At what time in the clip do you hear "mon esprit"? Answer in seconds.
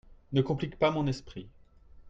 0.89-1.47